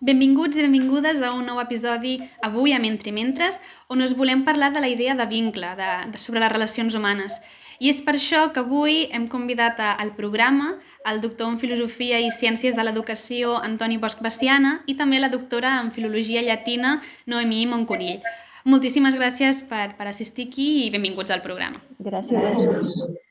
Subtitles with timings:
[0.00, 3.58] Benvinguts i benvingudes a un nou episodi avui a Mentre Mentres,
[3.92, 7.36] on us volem parlar de la idea de vincle, de, de sobre les relacions humanes.
[7.84, 10.72] I és per això que avui hem convidat a, al programa
[11.04, 15.76] el doctor en Filosofia i Ciències de l'Educació Antoni Bosch Baciana i també la doctora
[15.84, 18.24] en Filologia Llatina Noemí Monconill.
[18.64, 21.76] Moltíssimes gràcies per, per assistir aquí i benvinguts al programa.
[22.00, 22.40] Gràcies.
[22.40, 23.26] gràcies.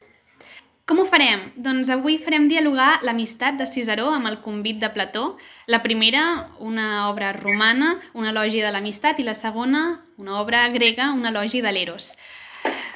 [0.89, 1.51] Com ho farem?
[1.53, 5.35] Doncs avui farem dialogar l'amistat de Ciceró amb el convit de Plató.
[5.69, 9.83] La primera, una obra romana, un elogi de l'amistat, i la segona,
[10.17, 12.15] una obra grega, un elogi de l'Eros.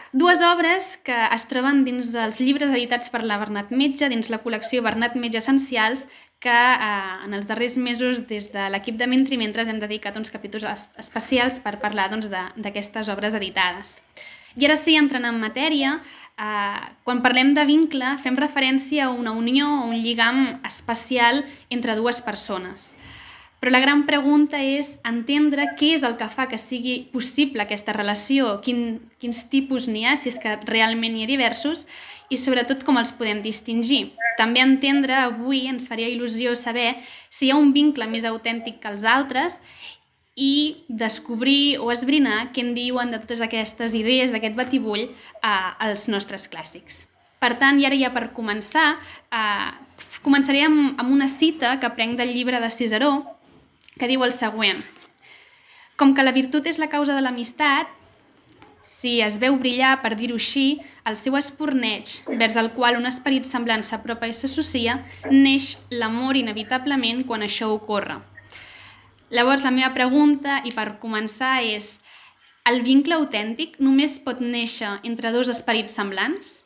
[0.10, 4.42] Dues obres que es troben dins dels llibres editats per la Bernat Metge, dins la
[4.42, 6.08] col·lecció Bernat Metge Essencials,
[6.42, 10.34] que eh, en els darrers mesos des de l'equip de Mentri Mentres hem dedicat uns
[10.34, 10.66] capítols
[10.98, 14.00] especials per parlar doncs, d'aquestes doncs, obres editades.
[14.54, 15.96] I ara sí, entrant en matèria,
[16.34, 21.94] Uh, quan parlem de vincle, fem referència a una unió o un lligam especial entre
[21.96, 22.96] dues persones.
[23.62, 27.94] Però la gran pregunta és entendre què és el que fa que sigui possible aquesta
[27.96, 31.86] relació, quin, quins tipus n'hi ha, si és que realment n'hi ha diversos,
[32.34, 34.10] i sobretot com els podem distingir.
[34.36, 36.96] També entendre avui ens faria il·lusió saber
[37.30, 39.60] si hi ha un vincle més autèntic que els altres
[40.36, 45.12] i descobrir o esbrinar què en diuen de totes aquestes idees d'aquest batibull eh,
[45.44, 47.06] als nostres clàssics.
[47.44, 48.98] Per tant, i ara ja per començar,
[49.30, 49.70] eh,
[50.26, 53.14] començaré amb, amb una cita que prenc del llibre de Ciceró,
[54.00, 54.82] que diu el següent.
[56.00, 57.92] Com que la virtut és la causa de l'amistat,
[58.84, 63.46] si es veu brillar, per dir-ho així, el seu esporneig, vers el qual un esperit
[63.46, 64.98] semblant s'apropa i s'associa,
[65.30, 68.22] neix l'amor inevitablement quan això ocorre
[69.34, 71.98] Llavors, la meva pregunta, i per començar, és
[72.70, 76.60] el vincle autèntic només pot néixer entre dos esperits semblants?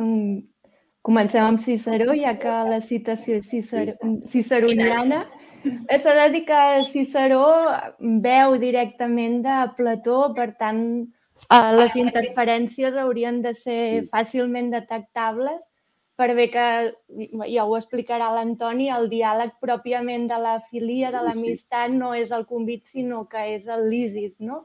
[0.00, 0.40] Mm,
[1.04, 3.84] comencem amb Ciceró, ja que la citació és Cicer
[4.32, 5.26] ciceroniana.
[5.66, 7.44] S'ha de dir que Ciceró
[8.00, 10.82] veu directament de Plató, per tant,
[11.50, 13.80] eh, les interferències haurien de ser
[14.12, 15.64] fàcilment detectables
[16.16, 16.66] per bé que,
[17.52, 22.46] ja ho explicarà l'Antoni, el diàleg pròpiament de la filia, de l'amistat, no és el
[22.48, 24.64] convit, sinó que és el lísis, no?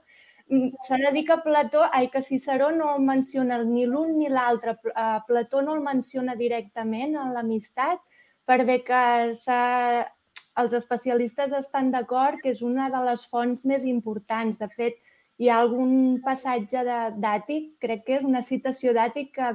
[0.52, 4.78] Mm, s'ha de dir que Plató, ai, que Ciceró no menciona ni l'un ni l'altre.
[4.96, 8.00] Eh, Plató no el menciona directament en l'amistat,
[8.46, 9.02] per bé que
[9.32, 14.60] els especialistes estan d'acord que és una de les fonts més importants.
[14.60, 15.00] De fet,
[15.42, 16.84] hi ha algun passatge
[17.18, 19.48] d'Àtic, crec que és una citació d'Àtic que,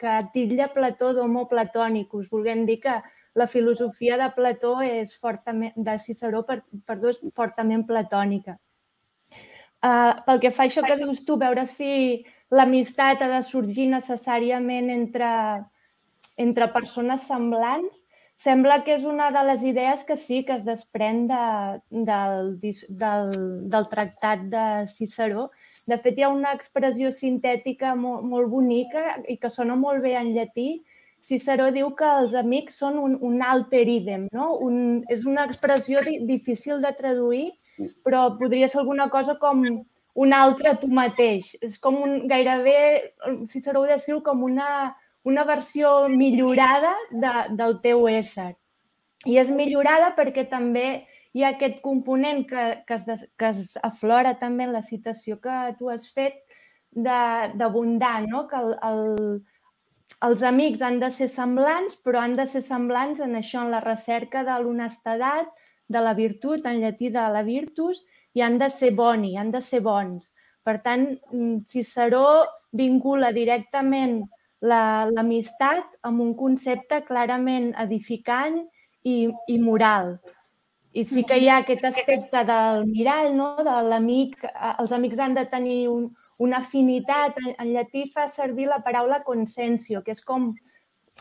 [0.00, 2.94] que titlla Plató d'homo platònicus, volguem dir que
[3.36, 8.56] la filosofia de Plató és fortament, de Ciceró, per, perdó, és fortament platònica.
[9.84, 14.88] Uh, pel que fa això que dius tu, veure si l'amistat ha de sorgir necessàriament
[14.94, 15.28] entre,
[16.40, 18.00] entre persones semblants,
[18.36, 21.44] Sembla que és una de les idees que sí que es desprèn de,
[21.88, 23.30] del, del,
[23.72, 25.46] del tractat de Ciceró.
[25.88, 30.12] De fet, hi ha una expressió sintètica molt, molt bonica i que sona molt bé
[30.20, 30.68] en llatí.
[31.16, 34.50] Ciceró diu que els amics són un, un alter idem, no?
[34.68, 34.76] Un,
[35.08, 37.48] és una expressió di, difícil de traduir,
[38.04, 39.64] però podria ser alguna cosa com
[40.16, 41.54] un altre tu mateix.
[41.64, 42.76] És com un, gairebé,
[43.48, 44.92] Ciceró ho descriu com una,
[45.26, 48.52] una versió millorada de, del teu ésser.
[49.26, 50.86] I és millorada perquè també
[51.34, 55.56] hi ha aquest component que, que, es, que es aflora també en la citació que
[55.80, 56.38] tu has fet
[56.96, 58.46] d'abundar, no?
[58.48, 59.02] que el, el,
[60.28, 63.82] els amics han de ser semblants, però han de ser semblants en això, en la
[63.84, 65.50] recerca de l'honestedat,
[65.90, 68.00] de la virtut, en llatí de la virtus,
[68.32, 70.30] i han de ser boni, han de ser bons.
[70.66, 71.04] Per tant,
[71.66, 74.22] Ciceró vincula directament
[74.60, 78.62] l'amistat la, amb un concepte clarament edificant
[79.04, 80.16] i, i moral.
[80.96, 83.50] I sí que hi ha aquest aspecte del mirall, no?
[83.60, 84.38] de l'amic.
[84.80, 86.06] Els amics han de tenir un,
[86.40, 87.36] una afinitat.
[87.44, 90.54] En, en llatí fa servir la paraula consensio, que és com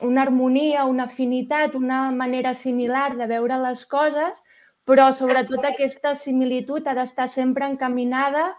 [0.02, 4.40] una harmonia, una afinitat, una manera similar de veure les coses,
[4.88, 8.54] però sobretot aquesta similitud ha d'estar sempre encaminada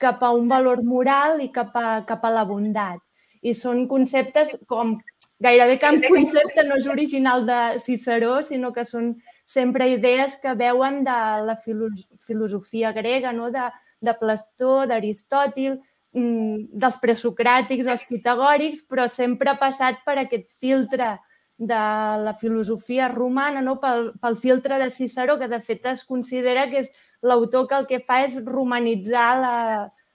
[0.00, 3.00] cap a un valor moral i cap a, cap a la bondat
[3.42, 4.94] i són conceptes com
[5.42, 9.12] gairebé cap concepte no és original de Ciceró, sinó que són
[9.44, 11.16] sempre idees que veuen de
[11.46, 13.50] la filosofia grega, no?
[13.50, 13.66] de,
[14.00, 15.80] de Plastó, d'Aristòtil,
[16.14, 21.16] mm, dels presocràtics, dels pitagòrics, però sempre ha passat per aquest filtre
[21.58, 21.82] de
[22.22, 23.76] la filosofia romana, no?
[23.82, 26.90] pel, pel filtre de Ciceró, que de fet es considera que és
[27.22, 29.56] l'autor que el que fa és romanitzar la,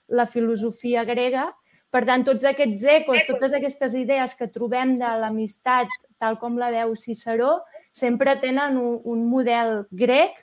[0.08, 1.50] la filosofia grega
[1.92, 6.68] per tant, tots aquests ecos, totes aquestes idees que trobem de l'amistat, tal com la
[6.74, 7.62] veu Ciceró,
[7.96, 10.36] sempre tenen un, un model grec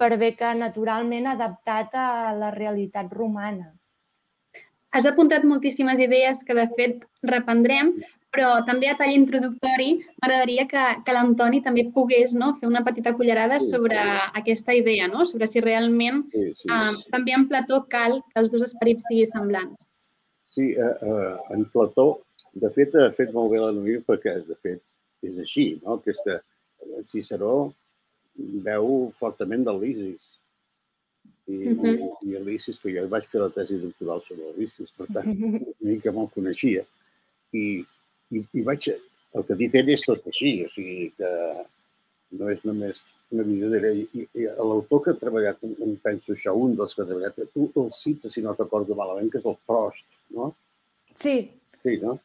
[0.00, 3.70] per bé que naturalment adaptat a la realitat romana.
[4.92, 7.92] Has apuntat moltíssimes idees que, de fet, reprendrem,
[8.34, 13.14] però també a tall introductori m'agradaria que, que l'Antoni també pogués no, fer una petita
[13.18, 14.26] cullerada sí, sobre sí.
[14.42, 15.24] aquesta idea, no?
[15.26, 16.68] sobre si realment sí, sí.
[16.70, 19.90] Uh, també en Plató cal que els dos esperits siguin semblants.
[20.54, 22.08] Sí, uh, uh, en Plató,
[22.52, 24.82] de fet, ha fet molt bé la noia perquè, de fet,
[25.26, 26.00] és així, no?
[26.00, 26.40] Aquesta
[27.06, 27.70] Ciceró
[28.64, 30.30] veu fortament del Lisis
[31.50, 31.94] i, uh -huh.
[32.22, 35.62] i, i l'ISIS, que jo vaig fer la tesi doctoral sobre l'ISIS, per tant, una
[35.80, 36.84] mica me'l coneixia.
[37.52, 37.84] I,
[38.30, 38.90] i, i vaig...
[39.32, 41.28] El que ha dit ell és tot així, o sigui que
[42.34, 42.98] no és només
[43.34, 43.68] una visió
[44.34, 47.92] i l'autor que ha treballat, em penso això, un dels que ha treballat, tu el
[47.94, 50.06] cites, si no recordo malament, que és el Prost,
[50.36, 50.50] no?
[51.14, 51.36] Sí.
[51.82, 52.18] Sí, no?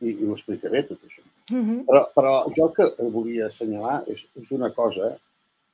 [0.00, 1.22] I, i ho explicaré tot això.
[1.48, 1.78] Uh -huh.
[1.86, 5.16] però, però jo el que volia assenyalar és, és una cosa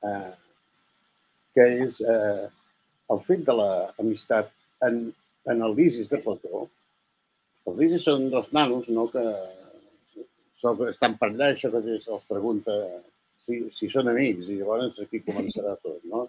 [0.03, 0.33] eh,
[1.53, 2.47] que és eh,
[3.09, 4.51] el fet de l'amistat
[4.87, 5.13] en,
[5.45, 6.69] en el Lisis de Plató,
[7.65, 9.23] els Lisis són dos nanos no, que,
[10.89, 12.71] estan per allà, això que els pregunta
[13.45, 16.25] si, si són amics, i llavors aquí començarà tot, no?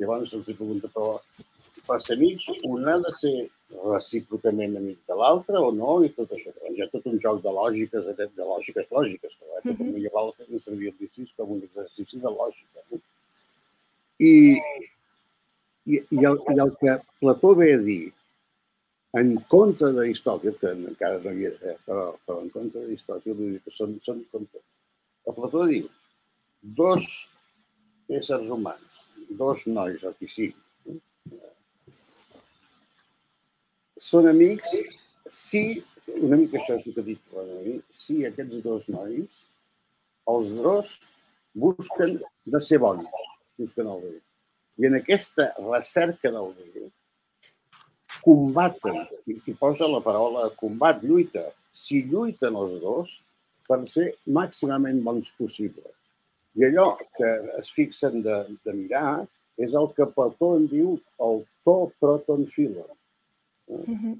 [0.00, 1.16] Llavors se'ls pregunta, però
[1.86, 3.34] per ser amics un ha de ser
[3.84, 5.98] recíprocament amic de l'altre o no?
[6.06, 6.52] I tot això.
[6.70, 9.92] Hi ha tot un joc de lògiques, de, lògiques lògiques, que l'època mm -hmm.
[9.98, 12.86] medieval feien servir el com un exercici de lògica.
[12.90, 13.00] No?
[14.30, 14.32] I,
[15.84, 18.12] i, i, el, I el que Plató ve a dir
[19.20, 23.56] en contra d'Aristòtil, que encara no hi era, eh, però, però en contra d'Aristòtil, vull
[23.56, 24.60] dir que són, són contra.
[25.26, 25.88] El Plató diu,
[26.62, 27.28] dos
[28.10, 29.04] éssers humans,
[29.38, 30.56] dos nois, qui sigui,
[34.00, 34.74] són amics
[35.30, 35.62] si,
[36.18, 39.44] una mica això és el que ha dit Noemi, si aquests dos nois,
[40.32, 40.96] els dos,
[41.54, 42.16] busquen
[42.54, 43.06] de ser bons,
[43.60, 44.16] busquen el bé.
[44.80, 46.88] I en aquesta recerca del bé,
[48.24, 53.16] combaten, i, i posa la paraula combat, lluita, si lluiten els dos
[53.68, 55.99] per ser màximament bons possibles.
[56.58, 57.28] I allò que
[57.60, 59.20] es fixen de, de mirar
[59.60, 62.86] és el que Plató en diu el to proton filo.
[63.68, 64.18] Mm -hmm.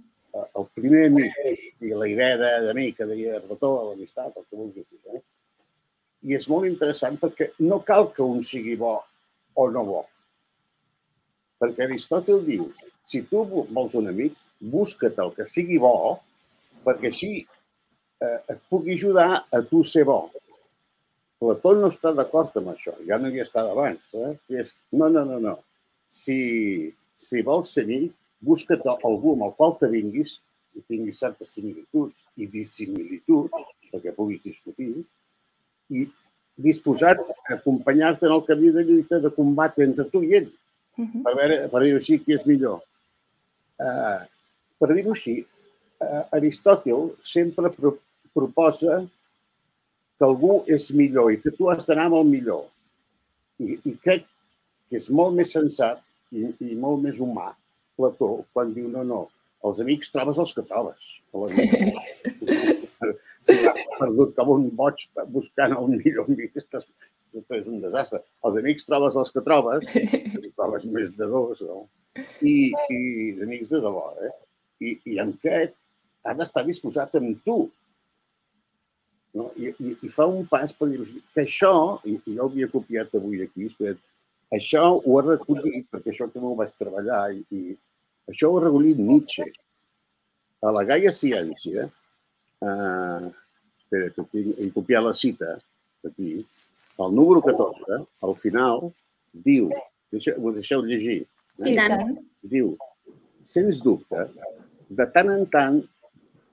[0.59, 1.35] El primer amic,
[1.81, 5.01] i la idea de, mi que deia Plató, l'amistat, el que vulguis dir.
[5.15, 5.23] Eh?
[6.23, 9.03] I és molt interessant perquè no cal que un sigui bo
[9.55, 10.05] o no bo.
[11.59, 12.73] Perquè Aristòtil diu,
[13.07, 16.21] si tu vols un amic, busca't el que sigui bo,
[16.85, 17.33] perquè així
[18.21, 20.31] eh, et pugui ajudar a tu ser bo.
[21.41, 24.03] Plató no està d'acord amb això, ja no hi estava abans.
[24.13, 24.35] Eh?
[24.61, 25.57] És, no, no, no, no.
[26.11, 26.39] Si,
[27.17, 28.13] si vols ser amic,
[28.45, 30.39] busca't algú amb el qual te vinguis
[30.77, 34.93] i tinguis certes similituds i dissimilituds, perquè puguis discutir,
[35.91, 36.07] i
[36.61, 40.51] disposat a acompanyar-te en el camí de lluita, de combat entre tu i ell
[41.01, 41.23] -huh.
[41.25, 42.83] per, veure, per dir-ho així, qui és millor.
[43.81, 44.21] Uh,
[44.81, 45.41] per dir-ho així,
[46.05, 47.97] uh, Aristòtil sempre pro
[48.31, 49.01] proposa
[50.21, 52.67] que algú és millor i que tu has d'anar amb el millor.
[53.57, 54.27] I, I crec
[54.91, 56.03] que és molt més sensat
[56.37, 57.55] i, i molt més humà
[57.97, 59.21] Plató quan diu no, no,
[59.65, 61.09] els amics trobes els que trobes.
[63.47, 66.87] si vas perdut com un boig buscant el millor amic, estàs,
[67.33, 68.23] és un desastre.
[68.45, 71.83] Els amics trobes els que trobes, que trobes més de dos, no?
[72.45, 72.55] I,
[72.93, 73.01] i
[73.45, 74.33] amics de debò, eh?
[74.81, 75.77] I, i en aquest
[76.25, 77.63] ha d'estar disposat amb tu.
[79.37, 79.51] No?
[79.57, 81.73] I, i, I fa un pas per dir que això,
[82.05, 84.01] i, i jo ho havia copiat avui aquí, espera't,
[84.57, 88.65] això ho ha recollit, perquè això també ho vaig treballar, i, i això ho ha
[88.67, 89.47] recollit Nietzsche.
[90.67, 91.87] A la Gaia Ciència,
[92.67, 93.29] eh,
[93.81, 95.55] espera, que tinc, he copiat la cita
[96.05, 96.41] aquí,
[97.01, 98.91] el número 14, al final,
[99.47, 99.71] diu,
[100.13, 101.23] deixeu, ho deixeu llegir,
[101.63, 101.73] eh?
[101.79, 102.13] tant.
[102.43, 102.75] diu,
[103.47, 104.27] sens dubte,
[104.91, 105.81] de tant en tant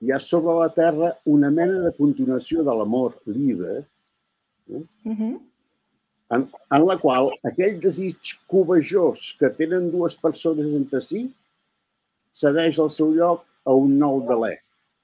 [0.00, 3.78] hi ha sobre la Terra una mena de continuació de l'amor lliure,
[4.70, 4.82] eh?
[5.10, 5.34] uh -huh.
[6.36, 11.20] en, en la qual aquell desig covejós que tenen dues persones entre si
[12.34, 14.54] cedeix el seu lloc a un nou delè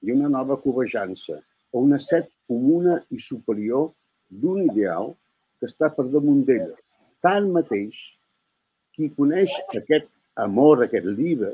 [0.02, 1.36] i una nova covejança,
[1.74, 3.90] a una set comuna i superior
[4.28, 5.14] d'un ideal
[5.58, 6.76] que està per damunt d'ella.
[7.24, 7.96] Tanmateix,
[8.94, 11.52] qui coneix aquest amor, aquest llibre,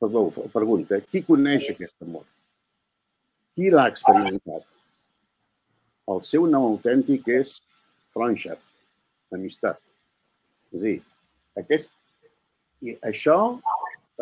[0.00, 2.24] perdó, pregunta, qui coneix aquest amor?
[3.56, 4.66] Qui l'ha experimentat?
[6.12, 7.56] El seu nom autèntic és
[8.14, 8.64] Freundschaft,
[9.34, 9.80] amistat.
[10.70, 10.96] És a dir,
[11.62, 11.94] aquest,
[12.84, 13.38] i això,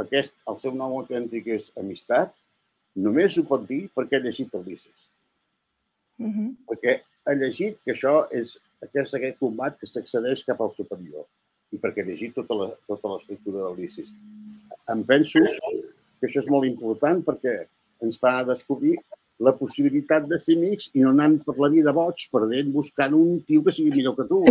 [0.01, 2.33] aquest, el seu nom autèntic és amistat,
[2.95, 5.11] només ho pot dir perquè ha llegit el Licis.
[6.19, 6.49] Uh -huh.
[6.71, 11.27] Perquè ha llegit que això és aquest, aquest combat que s'accedeix cap al superior
[11.73, 14.11] i perquè he llegit tota la, tota del Licis.
[14.93, 17.55] Em penso que això és molt important perquè
[18.05, 18.97] ens fa descobrir
[19.45, 23.41] la possibilitat de ser amics i no anant per la vida boig, perdent, buscant un
[23.49, 24.43] tio que sigui millor que tu.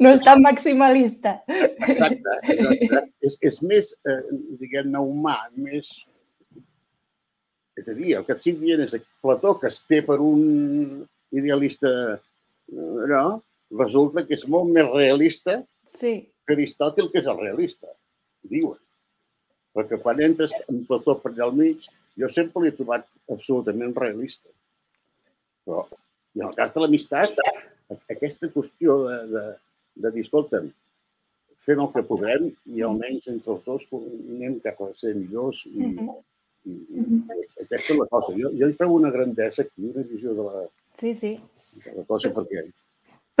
[0.00, 1.36] No és tan maximalista.
[1.46, 2.38] Exacte.
[2.48, 3.02] exacte.
[3.20, 4.22] És, és més, eh,
[4.62, 5.90] diguem-ne, humà, més...
[7.76, 10.16] És a dir, el que et estic dient és que Plató, que es té per
[10.24, 11.04] un
[11.36, 11.90] idealista,
[12.72, 13.42] no?
[13.78, 16.29] resulta que és molt més realista sí.
[16.50, 17.92] Que Aristòtil, que és el realista,
[18.50, 18.78] diuen.
[19.76, 21.86] Perquè quan entres en Plató per allà al mig,
[22.18, 24.50] jo sempre l'he trobat absolutament realista.
[25.64, 25.84] Però,
[26.34, 27.38] i en el cas de l'amistat,
[28.10, 29.44] aquesta qüestió de, de,
[30.02, 30.72] de dir, escolta'm,
[31.60, 35.76] fem el que podrem i almenys entre els dos anem cap a ser millors i,
[35.76, 36.18] uh -huh.
[36.64, 38.34] i, i, i aquesta és la cosa.
[38.34, 41.38] Jo, jo hi trobo una grandesa aquí, una visió de la, sí, sí.
[41.84, 42.64] de la cosa, perquè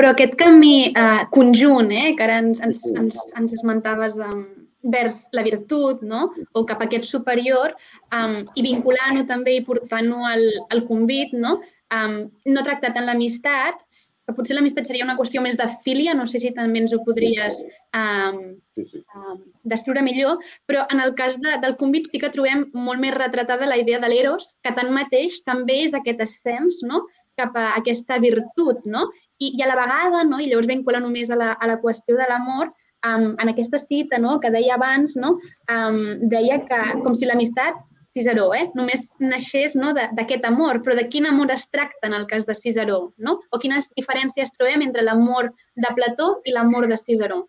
[0.00, 4.46] però aquest camí eh, conjunt, eh, que ara ens, ens, ens, ens esmentaves um,
[4.88, 6.30] vers la virtut, no?
[6.56, 7.74] o cap a aquest superior,
[8.16, 11.58] um, i vinculant-ho també i portant-ho al, al convit, no?
[11.92, 12.16] Um,
[12.48, 13.84] no tractat en l'amistat,
[14.24, 17.00] que potser l'amistat seria una qüestió més de filia, no sé si també ens ho
[17.04, 17.60] podries
[17.98, 18.38] um,
[18.78, 19.04] sí, sí.
[19.18, 20.38] Um, descriure millor,
[20.70, 24.00] però en el cas de, del convit sí que trobem molt més retratada la idea
[24.00, 27.04] de l'eros, que tanmateix també és aquest ascens no?
[27.36, 29.10] cap a aquesta virtut, no?
[29.40, 30.38] I, i a la vegada, no?
[30.40, 32.72] i llavors vincula només a la, a la qüestió de l'amor,
[33.08, 34.38] um, en aquesta cita no?
[34.40, 35.38] que deia abans, no?
[35.72, 37.80] um, deia que com si l'amistat,
[38.10, 38.64] Ciceró, eh?
[38.74, 39.92] només naixés no?
[39.94, 43.12] d'aquest amor, però de quin amor es tracta en el cas de Ciceró?
[43.22, 43.36] No?
[43.54, 47.44] O quines diferències trobem entre l'amor de Plató i l'amor de Ciceró?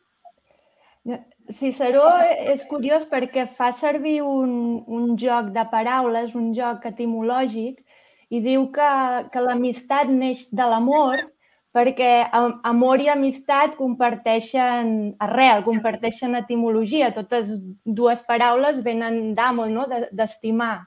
[1.50, 2.06] Ciceró
[2.54, 7.82] és curiós perquè fa servir un, un joc de paraules, un joc etimològic,
[8.30, 8.92] i diu que,
[9.34, 11.26] que l'amistat neix de l'amor,
[11.72, 12.28] perquè
[12.68, 17.14] amor i amistat comparteixen arrel, comparteixen etimologia.
[17.16, 17.54] Totes
[17.86, 19.88] dues paraules venen d'amo, no?
[20.12, 20.82] d'estimar.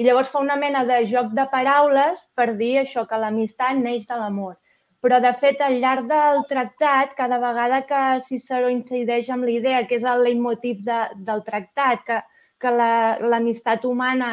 [0.00, 4.08] I llavors fa una mena de joc de paraules per dir això, que l'amistat neix
[4.08, 4.56] de l'amor.
[5.02, 9.98] Però, de fet, al llarg del tractat, cada vegada que Ciceró incideix amb l'idea, que
[9.98, 12.20] és el leitmotiv de, del tractat, que,
[12.62, 14.30] que l'amistat la, humana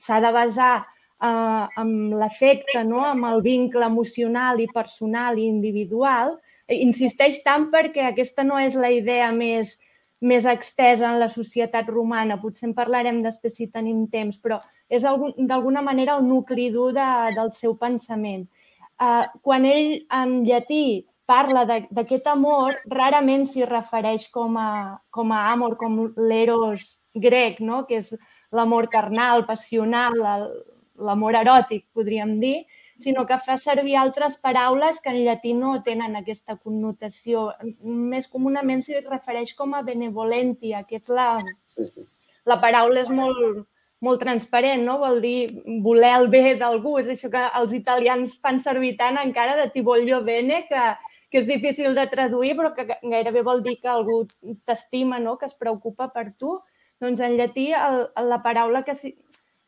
[0.00, 0.74] s'ha de basar
[1.22, 3.02] eh, amb l'efecte, no?
[3.04, 6.36] amb el vincle emocional i personal i individual,
[6.68, 9.76] insisteix tant perquè aquesta no és la idea més,
[10.20, 12.40] més extesa en la societat romana.
[12.42, 17.10] Potser en parlarem després si tenim temps, però és d'alguna manera el nucli dur de,
[17.36, 18.46] del seu pensament.
[18.96, 25.50] Uh, quan ell en llatí parla d'aquest amor, rarament s'hi refereix com a, com a
[25.50, 27.84] amor, com l'eros grec, no?
[27.84, 28.14] que és
[28.54, 30.46] l'amor carnal, passional, el,
[30.98, 32.64] l'amor eròtic, podríem dir,
[32.98, 37.50] sinó que fa servir altres paraules que en llatí no tenen aquesta connotació.
[37.82, 41.36] Més comunament s'hi refereix com a benevolentia, que és la...
[42.46, 43.64] La paraula és molt,
[44.06, 45.00] molt transparent, no?
[45.00, 45.48] Vol dir
[45.82, 46.96] voler el bé d'algú.
[47.00, 50.84] És això que els italians fan servir tant encara de ti voglio bene, que,
[51.30, 54.22] que és difícil de traduir, però que gairebé vol dir que algú
[54.64, 55.36] t'estima, no?
[55.40, 56.54] que es preocupa per tu.
[57.02, 58.94] Doncs en llatí el, la paraula que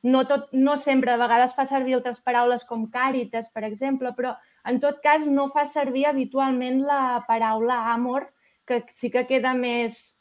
[0.03, 4.35] no, tot, no sempre, de vegades fa servir altres paraules com càritas, per exemple, però
[4.69, 8.29] en tot cas no fa servir habitualment la paraula amor,
[8.67, 10.15] que sí que queda més...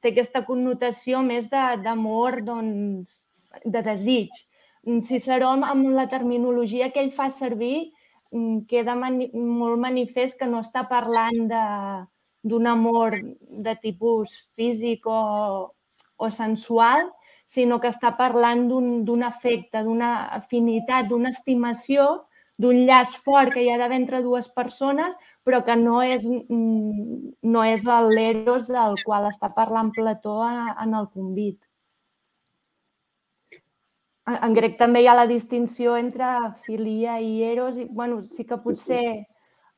[0.00, 3.24] té aquesta connotació més d'amor, doncs,
[3.64, 4.30] de desig.
[5.04, 7.90] Ciceró, amb la terminologia que ell fa servir,
[8.30, 11.48] mm, queda mani molt manifest que no està parlant
[12.44, 13.18] d'un amor
[13.66, 15.20] de tipus físic o,
[16.16, 17.08] o sensual,
[17.46, 22.24] sinó que està parlant d'un afecte, d'una afinitat, d'una estimació,
[22.58, 27.34] d'un llaç fort que hi ha d'haver entre dues persones, però que no és, mm,
[27.42, 31.58] no és l'eros del qual està parlant Plató en el convit.
[34.26, 36.24] En grec també hi ha la distinció entre
[36.64, 39.26] filia i eros, i bueno, sí que potser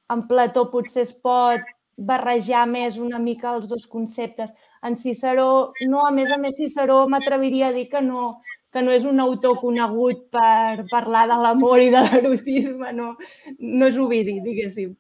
[0.09, 1.61] en Plató potser es pot
[1.97, 4.53] barrejar més una mica els dos conceptes,
[4.83, 8.43] en Ciceró, no, a més a més, Ciceró m'atreviria a dir que no,
[8.73, 13.15] que no és un autor conegut per parlar de l'amor i de l'erotisme, no,
[13.61, 14.93] no és Ovidi, diguéssim.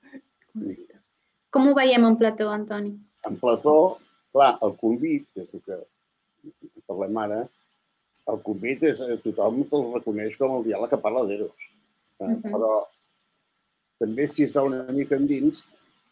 [1.53, 2.95] Com ho veiem en Plató, Antoni?
[3.29, 3.77] En Plató,
[4.33, 5.79] clar, el convit, que és el que
[6.87, 7.45] parlem ara,
[8.33, 11.71] el convit és, eh, tothom el reconeix com el diàleg que parla d'Eros.
[12.19, 12.53] Uh -huh.
[12.53, 12.73] Però
[14.01, 15.63] també si es va una mica endins,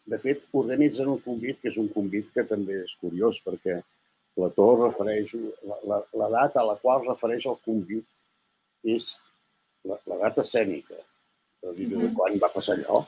[0.05, 3.79] de fet, organitzen un convit, que és un convit que també és curiós, perquè
[4.35, 5.33] Plató refereix,
[5.63, 8.05] la, la, la data a la qual refereix el convit
[8.95, 9.13] és
[9.87, 10.97] la, la data escènica,
[11.63, 13.05] per dir de quan va passar allò,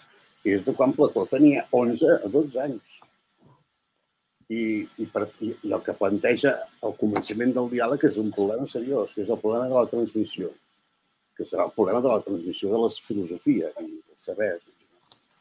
[0.47, 2.93] és de quan Plató tenia 11 a 12 anys.
[4.47, 4.63] I,
[5.03, 6.53] i, per, i, i el que planteja
[6.87, 10.53] el començament del diàleg és un problema seriós, que és el problema de la transmissió,
[11.35, 14.53] que serà el problema de la transmissió de les filosofies i de saber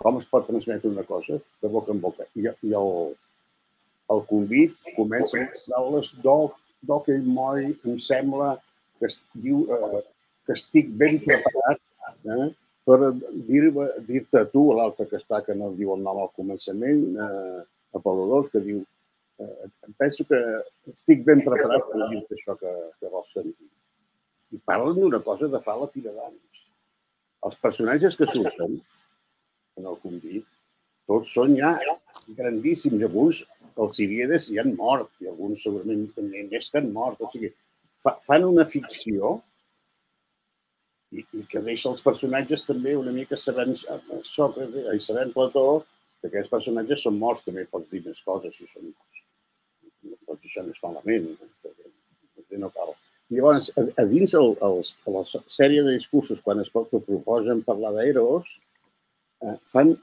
[0.02, 2.26] com es pot transmetre una cosa de boca en boca.
[2.36, 2.92] I, i el,
[4.14, 8.54] el convit comença amb paraules doc, doc ell moi, em sembla
[9.00, 10.02] que es diu eh,
[10.46, 11.80] que estic ben preparat
[12.36, 12.50] eh,
[12.86, 12.98] per
[13.48, 17.64] dir-te dir tu, l'altre que està, que no diu el nom al començament, eh,
[17.98, 18.82] Apol·lodor, que diu
[19.42, 20.38] eh, penso que
[20.92, 23.70] estic ben preparat per dir-te això que, que vols sentir.
[24.54, 26.62] I parlen d'una cosa de fa la tira d'anys.
[27.46, 28.78] Els personatges que surten
[29.80, 30.46] en el convit,
[31.10, 31.74] tots són ja
[32.38, 33.02] grandíssims.
[33.08, 33.42] Alguns,
[33.76, 37.20] els Siriedes, ja han mort, i alguns segurament també més que han mort.
[37.20, 37.52] O sigui,
[38.02, 39.36] fa, fan una ficció
[41.12, 45.68] i, i que deixa els personatges també una mica sabent Sòcrates i sabent Plató
[46.20, 49.24] que aquests personatges són morts, també pots dir més coses si són morts.
[50.06, 52.94] No pots deixar més malament, perquè no cal.
[53.30, 57.62] I llavors, a, a dins el, els, la sèrie de discursos, quan es pot, proposen
[57.66, 58.48] parlar d'Eros,
[59.46, 59.94] eh, fan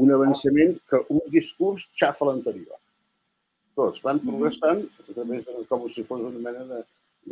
[0.00, 2.78] un avançament que un discurs xafa l'anterior.
[3.78, 6.80] Tots van progressant a través de, com si fos una mena de,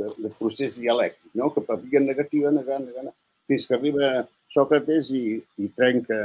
[0.01, 1.53] de, de procés dialèctic, no?
[1.55, 3.13] que per via negativa, negant, negant,
[3.49, 4.13] fins que arriba
[4.53, 5.23] Sòcrates i,
[5.61, 6.19] i trenca...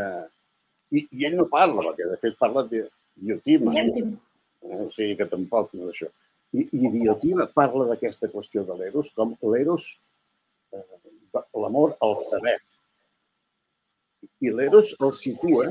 [0.94, 2.86] I, I ell no parla, perquè de fet parla de
[3.16, 3.74] Diotima.
[3.74, 6.10] Eh, o sigui que tampoc no d'això.
[6.54, 9.90] I, i Diotima parla d'aquesta qüestió de l'eros com l'eros,
[10.74, 10.84] eh,
[11.58, 12.60] l'amor al saber.
[14.44, 15.70] I l'eros el situa,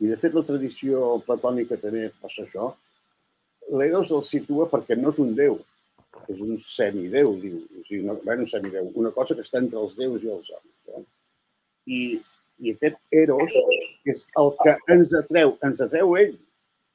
[0.00, 2.70] i de fet la tradició platònica també passa això,
[3.76, 5.58] l'eros el situa perquè no és un déu,
[6.28, 7.60] és un semideu, diu.
[7.78, 10.50] O sigui, no, bueno, un semideu, una cosa que està entre els déus i els
[10.54, 10.76] homes.
[10.94, 11.02] Eh?
[11.86, 12.00] I,
[12.60, 13.56] I aquest Eros
[14.08, 16.34] és el que ens atreu, ens atreu ell,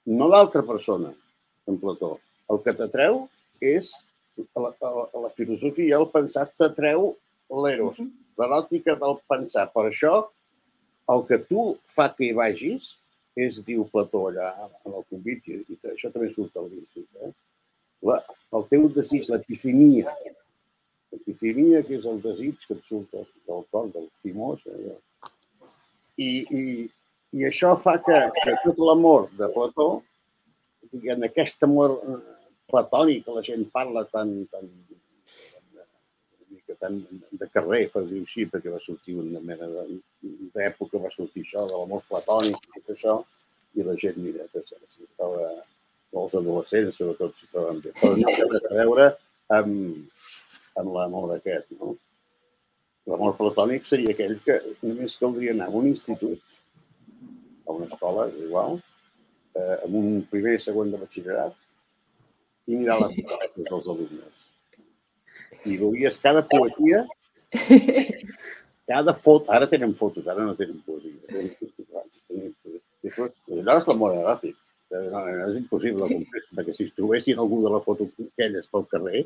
[0.05, 1.13] no l'altra persona,
[1.67, 2.15] en Plató.
[2.51, 3.24] El que t'atreu
[3.63, 3.91] és
[4.37, 7.13] la, la, la filosofia, el pensar, t'atreu
[7.63, 8.01] l'Eros,
[8.39, 9.69] l'eròtica del pensar.
[9.74, 10.15] Per això,
[11.13, 12.94] el que tu fa que hi vagis
[13.35, 14.50] és, diu Plató allà
[14.85, 17.31] en el convit, i, i això també surt al Vinci, eh?
[18.07, 18.20] la,
[18.55, 20.13] el teu desig, l'epifania.
[21.13, 24.63] L'epifania, que és el desig que et surt del cor, del timós.
[24.72, 24.96] Eh?
[26.24, 26.29] I,
[26.61, 26.65] i,
[27.35, 29.89] I això fa que, que tot l'amor de Plató,
[30.96, 31.98] en aquest amor
[32.72, 34.70] platònic que la gent parla tan, tan,
[36.75, 37.00] que tan
[37.31, 39.68] de carrer, per dir així, perquè va sortir una mena
[40.55, 43.16] d'època, va sortir això, de l'amor platònic i tot això,
[43.75, 45.50] i la gent, mira, que estava
[46.16, 47.94] els adolescents, sobretot, si troben bé.
[48.00, 49.07] Però no té res a veure
[49.57, 50.27] amb,
[50.81, 51.96] amb l'amor aquest, no?
[53.11, 56.42] L'amor platònic seria aquell que només caldria anar a un institut,
[57.68, 58.79] a una escola, igual,
[59.59, 61.53] eh, amb un primer i segon de batxillerat,
[62.66, 64.34] i mirar les carretes dels alumnes.
[65.65, 67.05] I veuries cada poesia,
[68.91, 69.51] cada foto...
[69.51, 71.19] Ara tenen fotos, ara no tenen poesia.
[73.55, 74.55] Allò és l'amor eròtic
[74.91, 76.07] no, és impossible
[76.55, 79.23] perquè si es trobessin algú de la foto aquelles pel carrer,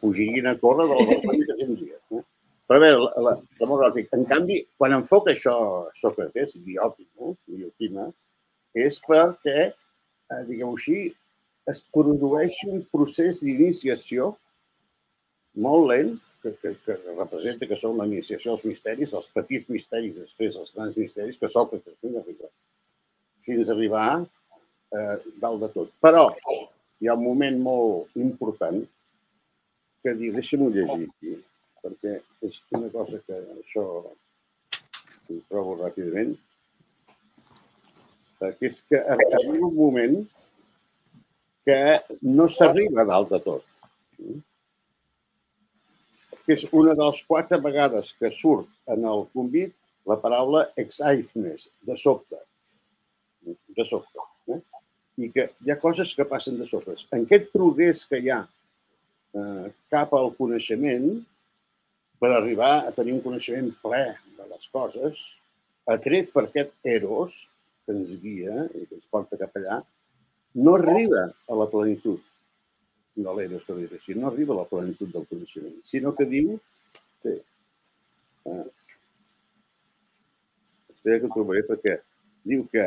[0.00, 2.00] fugirien a córrer de la que tindrien.
[2.10, 2.24] No?
[2.68, 3.10] Però veure,
[3.60, 4.10] l'amor eròtic.
[4.16, 5.56] En canvi, quan enfoca això
[5.98, 7.34] Sócrates, idiòtic, no?
[7.52, 8.08] idiotina,
[8.74, 11.10] és perquè, eh, diguem-ho així,
[11.68, 14.32] es produeixi un procés d'iniciació
[15.54, 16.12] molt lent,
[16.42, 20.72] que, que, que representa que són la iniciació als misteris, els petits misteris, després els
[20.74, 21.98] grans misteris, que Sòcrates
[23.46, 25.92] fins a arribar eh, dalt de tot.
[26.02, 26.26] Però
[27.02, 28.82] hi ha un moment molt important
[30.02, 31.36] que dir, deixa'm-ho llegir aquí,
[31.82, 32.16] perquè
[32.48, 36.34] és una cosa que això ho trobo ràpidament,
[38.42, 40.16] que és que arriba un moment
[41.66, 41.78] que
[42.26, 43.68] no s'arriba dalt de tot.
[46.52, 49.72] Que és una de les quatre vegades que surt en el convit
[50.04, 52.36] la paraula exaifnes, de sobte.
[53.72, 54.20] De sobte
[55.20, 57.06] i que hi ha coses que passen de sopes.
[57.12, 61.08] En aquest progrés que hi ha eh, cap al coneixement,
[62.20, 64.02] per arribar a tenir un coneixement ple
[64.38, 65.22] de les coses,
[65.96, 67.40] atret per aquest eros
[67.84, 69.80] que ens guia i que ens porta cap allà,
[70.54, 72.20] no arriba a la plenitud
[73.14, 76.54] que dir així, no arriba a la plenitud del coneixement, sinó que diu,
[77.22, 77.34] sí,
[78.46, 78.64] eh,
[80.90, 81.98] espera que ho trobaré perquè
[82.46, 82.86] diu que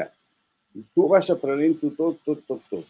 [0.96, 2.86] tu vas aprenent-ho tot, tot, tot, tot.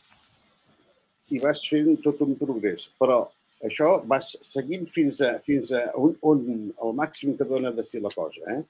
[1.34, 2.88] I vas fent tot un progrés.
[3.02, 3.24] Però
[3.65, 6.41] això va seguint fins a, fins a un, un,
[6.82, 8.41] el màxim que dona de si la cosa.
[8.54, 8.62] Eh?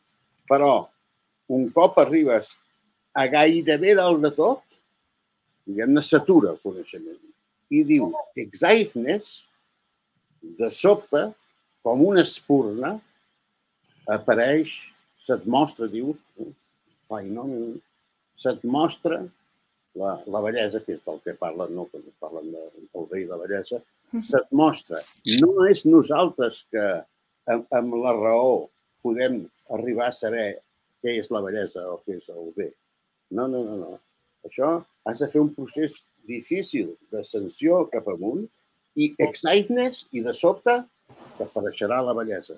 [0.49, 0.71] Però
[1.55, 2.53] un cop arribes
[3.15, 4.63] a gairebé dalt de tot,
[5.67, 7.19] diguem-ne, s'atura el coneixement.
[7.73, 9.39] I diu, exaifnes,
[10.59, 11.23] de sobte,
[11.85, 12.95] com una espurna,
[14.11, 14.73] apareix,
[15.25, 16.13] se't mostra, diu,
[17.09, 17.79] fainon,
[18.41, 19.23] se't mostra
[19.95, 23.39] la, la bellesa, que és del que parlen, no que parlen de, del rei de
[23.41, 23.81] bellesa,
[24.19, 25.01] se't mostra.
[25.41, 26.85] No és nosaltres que
[27.51, 28.67] amb, amb la raó
[29.05, 30.47] podem arribar a saber
[31.01, 32.71] què és la bellesa o què és el bé.
[33.31, 33.93] No, no, no, no.
[34.45, 34.77] Això
[35.09, 38.45] has de fer un procés difícil d'ascensió cap amunt
[38.95, 40.77] i excitement i de sobte
[41.39, 42.57] t'apareixerà la bellesa.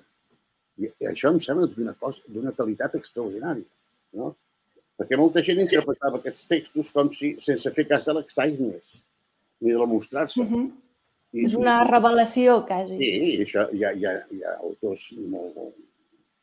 [0.78, 3.66] I això em sembla d'una cosa, d'una qualitat extraordinària.
[4.18, 4.34] No?
[4.98, 8.78] Perquè molta gent interpretava aquests textos com si, sense fer cas de l'excitement
[9.60, 10.40] ni de la mostrar-se.
[10.40, 10.66] Uh -huh.
[11.32, 12.96] I, és una revelació, quasi.
[12.96, 13.10] Sí,
[13.44, 15.02] això, hi, ha, hi, ha, hi ha autors
[15.34, 15.58] molt,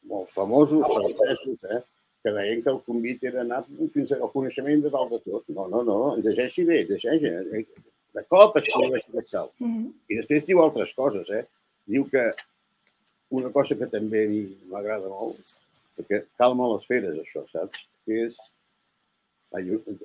[0.04, 1.82] molt famosos, francesos, eh?
[2.26, 3.60] Que deien que el convit era anar
[3.94, 5.44] fins al coneixement de dalt de tot.
[5.54, 7.30] No, no, no, llegeixi bé, llegeixi.
[7.30, 7.62] Eh?
[8.18, 9.54] De cop es produeix aquest salt.
[9.60, 9.92] Mm -hmm.
[10.10, 11.44] I després diu altres coses, eh?
[11.86, 12.24] Diu que
[13.30, 14.26] una cosa que també
[14.72, 15.38] m'agrada molt,
[15.98, 17.78] perquè calma les feres, això, saps?
[18.06, 18.36] Que és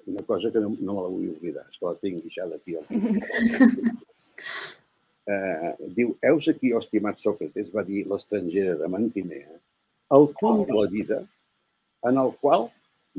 [0.06, 2.76] una cosa que no, no me la vull oblidar, és que la tinc guixada aquí.
[2.76, 2.84] Al
[5.32, 9.60] eh, diu, heus aquí, oh, estimat Sòcrates, va dir l'estrangera de Mantinea,
[10.16, 11.26] el punt de la vida
[12.08, 12.68] en el qual,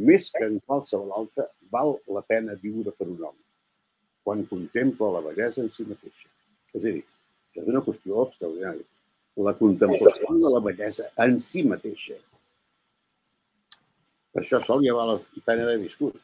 [0.10, 3.44] més que en qualsevol altre, val la pena viure per un home,
[4.26, 6.28] quan contempla la bellesa en si mateixa.
[6.74, 7.04] És a dir,
[7.56, 8.88] és una qüestió extraordinària.
[9.46, 12.18] La contemplació de la bellesa en si mateixa.
[14.32, 16.20] Per això sol ja val la pena haver viscut.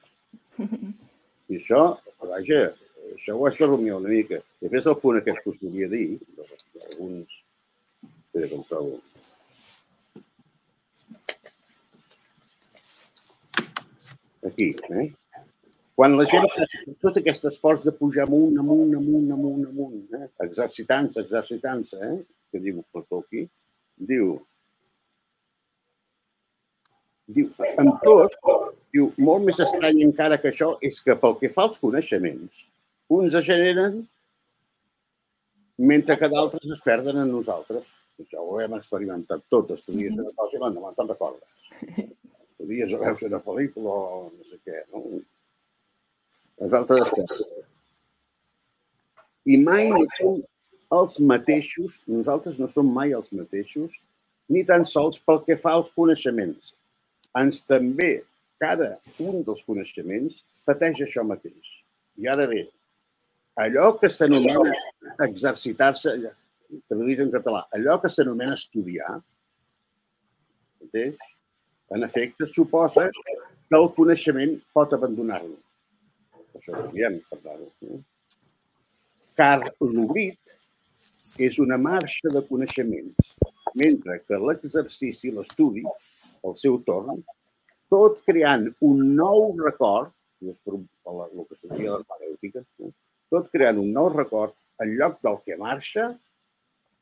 [1.52, 1.82] I això,
[2.24, 2.62] vaja,
[3.14, 4.40] això ho has de rumiar una mica.
[4.62, 6.06] Després el punt aquest que us volia dir,
[6.92, 7.44] alguns...
[8.28, 9.00] Espera que em trobo.
[14.48, 14.74] Aquí.
[14.92, 15.08] Eh?
[15.98, 16.66] Quan la gent fa
[17.02, 20.28] tot aquest esforç de pujar amunt, amunt, amunt, amunt, amunt, eh?
[20.46, 22.18] exercitant-se, exercitant-se, eh?
[22.52, 22.84] que diu
[23.18, 23.48] aquí,
[24.12, 24.36] diu,
[27.26, 27.50] diu,
[27.82, 28.38] amb tot,
[28.94, 32.64] diu, molt més estrany encara que això és que pel que fa als coneixements,
[33.18, 34.04] uns es generen
[35.78, 37.90] mentre que d'altres es perden en nosaltres.
[38.22, 41.58] Això ho hem experimentat tots, estudies una cosa i l'endemà te'n recordes
[42.58, 44.84] podies veure una pel·lícula o no sé què.
[44.94, 45.04] No?
[46.62, 47.66] Les altres espècies.
[49.48, 50.42] I mai no som
[50.98, 54.00] els mateixos, nosaltres no som mai els mateixos,
[54.52, 56.74] ni tan sols pel que fa als coneixements.
[57.38, 58.24] Ens també,
[58.60, 61.78] cada un dels coneixements pateix això mateix.
[62.18, 62.64] I ara bé,
[63.64, 64.74] allò que s'anomena
[65.28, 66.16] exercitar-se,
[66.90, 69.20] traduït en català, allò que s'anomena estudiar?
[71.90, 73.08] En efecte, suposa
[73.70, 75.56] que el coneixement pot abandonar-lo.
[76.58, 77.64] Això ho diem, per tant.
[77.88, 78.00] Eh?
[79.38, 80.40] Car l'oblit
[81.48, 83.34] és una marxa de coneixements,
[83.78, 85.84] mentre que l'exercici, l'estudi,
[86.46, 87.22] al seu torn,
[87.92, 92.90] tot creant un nou record, i és per el que seria eh?
[93.34, 96.12] tot creant un nou record en lloc del que marxa,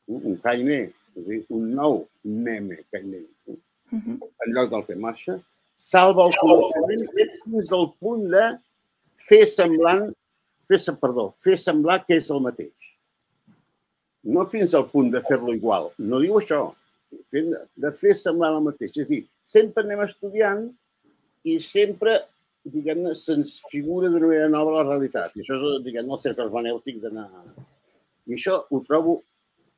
[0.08, 0.78] un caine,
[1.16, 3.24] és a dir, un nou meme, caine,
[3.92, 4.16] uh -huh.
[4.46, 5.40] en lloc del que marxa,
[5.74, 8.44] salva el coneixement fins al punt de
[9.28, 10.08] fer semblant,
[10.68, 12.72] fer, perdó, fer semblar que és el mateix.
[14.24, 15.92] No fins al punt de fer-lo igual.
[15.98, 16.74] No diu això.
[17.30, 18.96] De fer semblar el mateix.
[18.96, 20.66] És a dir, sempre anem estudiant
[21.44, 22.16] i sempre
[22.74, 25.36] diguem-ne, se'ns figura d'una manera nova la realitat.
[25.36, 27.28] I això és, diguem-ne, el cercle hermenèutic d'anar...
[28.26, 29.20] I això ho trobo,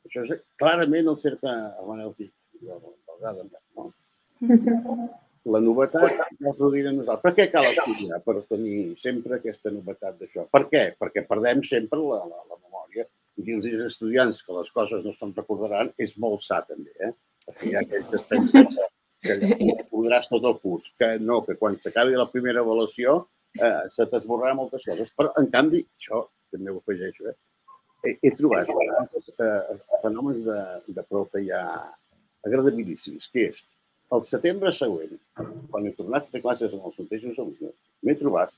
[0.08, 2.32] això és clarament el cercle hermenèutic
[3.22, 3.92] del no?
[5.48, 7.22] La novetat no produirà nosaltres.
[7.24, 8.18] Per què cal estudiar?
[8.24, 10.44] Per tenir sempre aquesta novetat d'això.
[10.52, 10.82] Per què?
[11.00, 13.06] Perquè perdem sempre la, la, la memòria.
[13.38, 16.92] I dir als estudiants que les coses no se'n recordaran és molt sa, també.
[17.00, 17.12] Eh?
[17.46, 18.70] Perquè hi ha aquells que pensen
[19.24, 20.90] que podràs tot el curs.
[21.00, 23.20] Que no, que quan s'acabi la primera avaluació
[23.56, 25.14] eh, se t'esborraran moltes coses.
[25.16, 27.38] Però, en canvi, això també ho afegeixo, eh?
[28.04, 30.58] he, he trobat eh, fenòmens de,
[30.96, 31.62] de profe ja
[32.46, 33.64] agradabilissis, que és
[34.14, 35.18] el setembre següent,
[35.72, 37.74] quan he tornat a fer classes amb els mateixos alumnes,
[38.06, 38.54] m'he trobat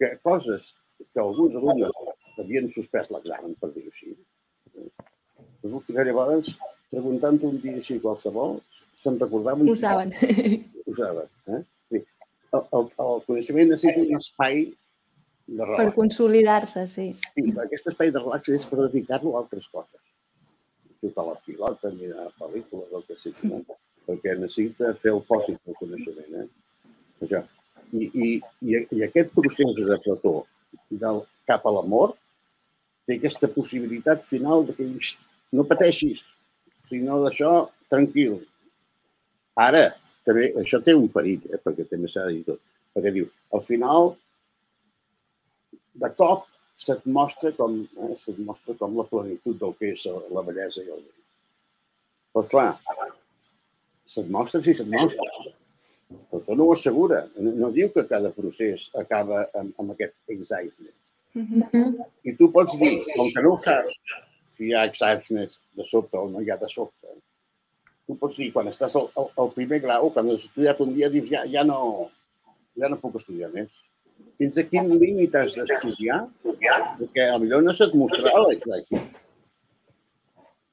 [0.00, 0.72] que coses
[1.12, 2.00] que alguns alumnes
[2.40, 4.16] havien suspès l'examen, per dir-ho així,
[5.62, 6.50] resulta que llavors,
[6.90, 8.58] preguntant un dia així qualsevol,
[9.02, 9.68] se'n recordaven...
[9.70, 10.12] Ho saben.
[10.86, 11.30] Ho saben.
[11.52, 11.62] Eh?
[11.92, 12.02] Sí.
[12.56, 14.64] El, el, el coneixement necessita un espai
[15.46, 15.78] de relax.
[15.82, 17.06] Per consolidar-se, sí.
[17.34, 20.02] Sí, aquest espai de relax és per dedicar-lo a altres coses.
[21.00, 23.78] Xutar la pilota, mirar pel·lícules, el que sigui, no?
[24.06, 26.42] perquè necessita fer el pòsit del coneixement.
[26.42, 26.94] Eh?
[27.26, 27.42] Això.
[27.94, 28.28] I, i,
[28.66, 30.34] i, I aquest procés de Plató
[30.90, 32.14] del, cap a l'amor
[33.06, 34.86] té aquesta possibilitat final de que
[35.54, 36.24] no pateixis,
[36.86, 37.52] sinó d'això,
[37.92, 38.40] tranquil.
[39.62, 39.88] Ara,
[40.26, 42.62] també, això té un perill, eh, perquè també s'ha de dir tot.
[42.96, 44.14] Perquè diu, al final,
[46.02, 50.44] de cop, se't mostra com, eh, se't mostra com la plenitud del que és la
[50.46, 51.14] bellesa i el bé.
[52.34, 52.68] Però clar,
[54.04, 55.54] se't mostra si se't mostra.
[56.30, 57.24] Però no ho assegura.
[57.36, 60.94] No, no diu que cada procés acaba amb, amb aquest excitement.
[61.34, 62.04] Mm -hmm.
[62.24, 63.98] I tu pots dir, com que no ho saps,
[64.56, 67.08] si hi ha excitement de sobte o no hi ha de sobte,
[68.06, 71.10] tu pots dir, quan estàs al, al, al primer grau, quan has estudiat un dia,
[71.10, 72.10] dius, ja, ja, no,
[72.76, 73.70] ja no puc estudiar més.
[74.36, 76.22] Fins a quin límit has d'estudiar?
[76.44, 79.20] Perquè potser no se't mostrarà l'excitement.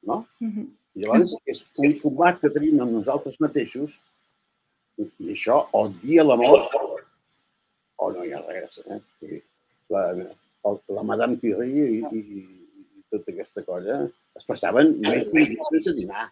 [0.03, 0.25] No?
[0.39, 0.71] Mm -hmm.
[1.01, 4.01] Llavors, és un combat que tenim amb nosaltres mateixos
[5.01, 6.75] i això o dia la mort
[7.97, 8.79] o no hi ha res.
[8.85, 8.99] Eh?
[9.89, 14.03] La, la, la Madame Curie i, i, i tota aquesta colla
[14.37, 16.27] es passaven més de dia sense dinar.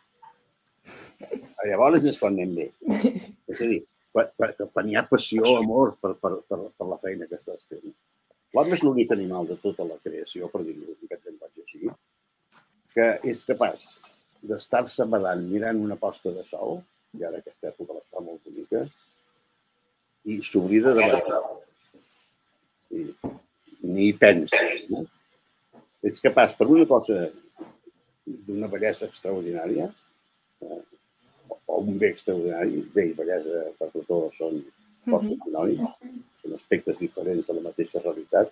[1.69, 2.67] Llavors és quan anem bé.
[3.51, 3.81] És a dir,
[4.13, 7.93] quan, hi ha passió, amor per, per, per, per la feina que estàs fent.
[8.55, 11.93] L'home és l'únic animal de tota la creació, per dir-ho en aquest llenguatge així,
[12.95, 13.85] que és capaç
[14.49, 16.81] d'estar-se badant mirant una posta de sol,
[17.17, 18.83] i ara aquesta època la fa molt bonica,
[20.25, 21.21] i s'oblida de la
[22.91, 23.05] I
[23.87, 24.59] ni hi pensa.
[24.91, 25.05] No?
[26.03, 27.21] És capaç, per una cosa
[28.25, 29.87] d'una bellesa extraordinària,
[30.65, 30.81] eh,
[31.71, 34.59] o un bé extraordinari, bé i bellesa per Plató són
[35.09, 38.51] forces sinònims, són aspectes diferents de la mateixa realitat,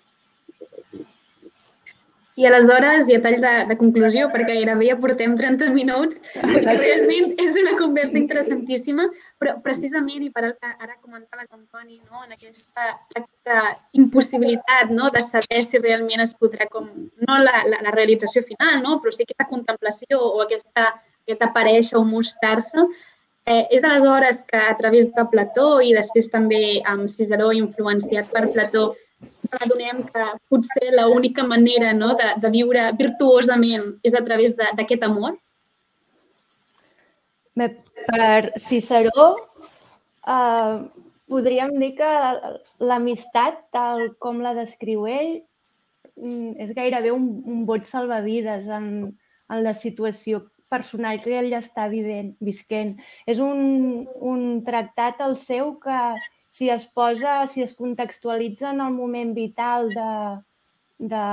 [2.40, 6.76] i aleshores, i a tall de, de conclusió, perquè gairebé ja portem 30 minuts, perquè
[6.78, 9.10] realment és una conversa interessantíssima,
[9.42, 13.58] però precisament, i per el que ara comentaves, Antoni, no, en aquesta, aquesta
[14.00, 16.88] impossibilitat no, de saber si realment es podrà, com,
[17.28, 20.94] no la, la, la realització final, no, però sí aquesta contemplació o aquesta,
[21.30, 22.86] aquest aparèixer o mostrar-se,
[23.46, 28.50] eh, és aleshores que a través de Plató i després també amb Ciceró influenciat per
[28.54, 28.94] Plató
[29.60, 35.36] adonem que potser l'única manera no, de, de viure virtuosament és a través d'aquest amor?
[37.60, 39.28] Per Ciceró,
[40.24, 40.76] eh,
[41.28, 42.12] podríem dir que
[42.80, 45.42] l'amistat, tal com la descriu ell,
[46.16, 48.88] mm, és gairebé un, un bot salvavides en,
[49.50, 52.96] en la situació personal que ell està vivent, visquent.
[53.26, 56.02] És un, un tractat el seu que
[56.50, 60.12] si es posa, si es contextualitza en el moment vital de,
[61.00, 61.26] de,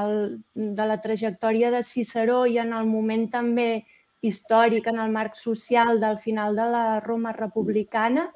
[0.54, 3.84] de la trajectòria de Ciceró i en el moment també
[4.22, 8.28] històric, en el marc social del final de la Roma republicana,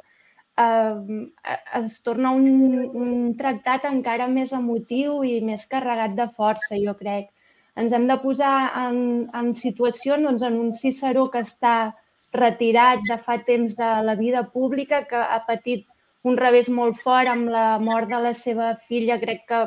[0.56, 1.26] eh,
[1.80, 2.46] es torna un,
[2.94, 7.30] un tractat encara més emotiu i més carregat de força, jo crec.
[7.78, 8.54] Ens hem de posar
[8.86, 11.92] en, en situació doncs, en un Ciceró que està
[12.34, 15.86] retirat de fa temps de la vida pública, que ha patit
[16.22, 19.60] un revés molt fort amb la mort de la seva filla, crec que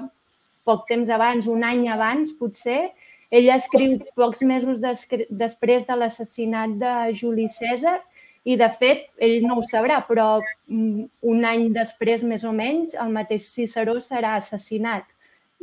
[0.63, 2.93] poc temps abans, un any abans, potser.
[3.33, 4.83] Ella escriu pocs mesos
[5.29, 7.97] després de l'assassinat de Juli César
[8.43, 10.27] i, de fet, ell no ho sabrà, però
[10.67, 15.07] mm, un any després, més o menys, el mateix Ciceró serà assassinat.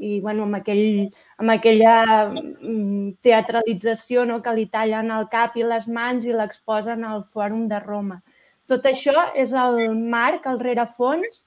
[0.01, 1.95] I, bueno, amb, aquell, amb aquella
[2.33, 7.67] mm, teatralització no, que li tallen el cap i les mans i l'exposen al Fòrum
[7.69, 8.21] de Roma.
[8.71, 11.43] Tot això és el marc, el rerefons,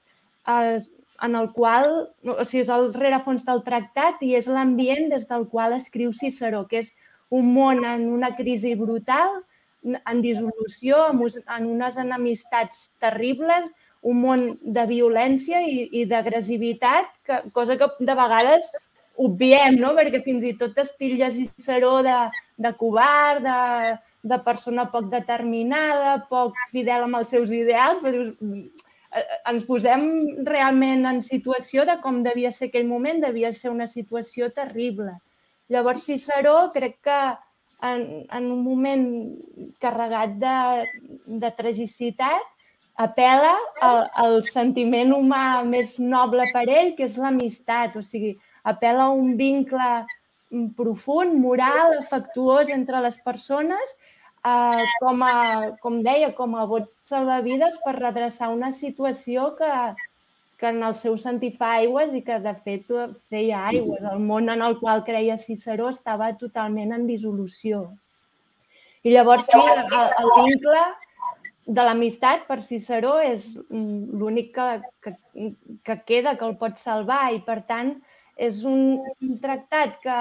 [0.46, 1.88] en el qual,
[2.22, 6.66] o sigui, és el rerefons del tractat i és l'ambient des del qual escriu Ciceró,
[6.70, 6.92] que és
[7.34, 9.40] un món en una crisi brutal,
[9.84, 13.72] en dissolució, en unes enemistats terribles,
[14.04, 17.22] un món de violència i, i d'agressivitat,
[17.54, 18.68] cosa que de vegades
[19.16, 19.94] obviem, no?
[19.96, 22.16] perquè fins i tot estilla Ciceró de,
[22.60, 23.94] de covard, de,
[24.28, 28.42] de persona poc determinada, poc fidel amb els seus ideals, però dius,
[29.14, 30.04] eh, ens posem
[30.48, 35.14] realment en situació de com devia ser aquell moment, devia ser una situació terrible.
[35.72, 37.20] Llavors, Ciceró crec que
[37.84, 39.06] en, en un moment
[39.80, 40.58] carregat de,
[41.40, 42.50] de tragicitat
[42.94, 49.08] apela al, al sentiment humà més noble per ell, que és l'amistat, o sigui, apela
[49.08, 49.88] a un vincle
[50.78, 53.96] profund, moral, afectuós entre les persones
[54.44, 59.72] eh, com, a, com deia, com a vot salvavides per redreçar una situació que,
[60.60, 62.86] que en el seu sentit fa aigües i que, de fet,
[63.32, 64.04] feia aigües.
[64.12, 67.88] El món en el qual creia Ciceró estava totalment en dissolució.
[69.04, 70.84] I llavors sí, el, el vincle
[71.66, 74.66] de l'amistat per Ciceró és mm, l'únic que,
[75.02, 75.14] que,
[75.84, 77.94] que queda, que el pot salvar i per tant
[78.36, 80.18] és un, un tractat que,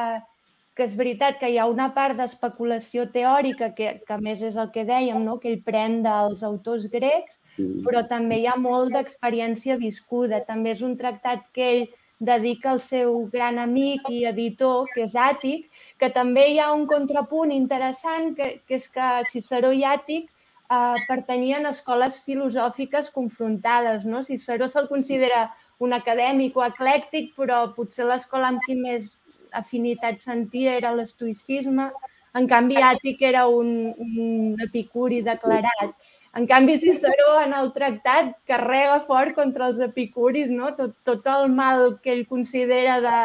[0.77, 4.69] que és veritat que hi ha una part d'especulació teòrica, que, que més és el
[4.73, 5.39] que dèiem, no?
[5.41, 7.39] que ell pren dels autors grecs,
[7.85, 10.41] però també hi ha molt d'experiència viscuda.
[10.47, 11.83] També és un tractat que ell
[12.23, 15.67] dedica al seu gran amic i editor, que és Àtic,
[15.99, 20.31] que també hi ha un contrapunt interessant, que, que és que Ciceró i Àtic
[20.69, 24.05] eh, pertanyien a escoles filosòfiques confrontades.
[24.05, 24.23] No?
[24.23, 25.49] Ciceró se'l considera
[25.83, 29.17] un acadèmic o eclèctic, però potser l'escola amb qui més
[29.53, 31.91] afinitat sentia era l'estoïcisme.
[32.33, 35.93] En canvi, Àtic era un, un epicuri declarat.
[36.33, 40.71] En canvi, Ciceró en el tractat carrega fort contra els epicuris, no?
[40.73, 43.19] tot, tot el mal que ell considera de,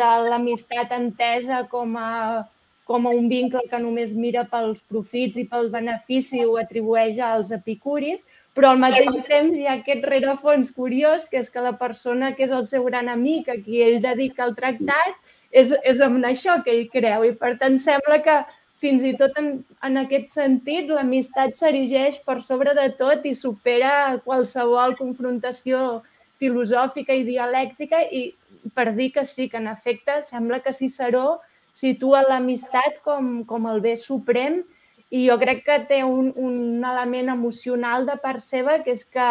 [0.00, 2.46] de l'amistat entesa com a,
[2.90, 7.52] com a un vincle que només mira pels profits i pel benefici ho atribueix als
[7.54, 8.18] epicuris,
[8.50, 12.48] però al mateix temps hi ha aquest rerefons curiós, que és que la persona que
[12.48, 15.20] és el seu gran amic, a qui ell dedica el tractat,
[15.54, 17.28] és, és amb això que ell creu.
[17.28, 18.40] I per tant sembla que
[18.82, 19.52] fins i tot en,
[19.86, 26.00] en aquest sentit l'amistat s'erigeix per sobre de tot i supera qualsevol confrontació
[26.42, 28.32] filosòfica i dialèctica i
[28.74, 31.38] per dir que sí, que en efecte sembla que Ciceró
[31.74, 34.60] situa l'amistat com, com el bé suprem
[35.10, 39.30] i jo crec que té un, un element emocional de part seva que és que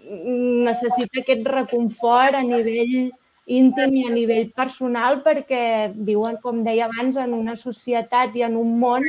[0.00, 3.10] necessita aquest reconfort a nivell
[3.50, 8.56] íntim i a nivell personal perquè viuen, com deia abans, en una societat i en
[8.56, 9.04] un món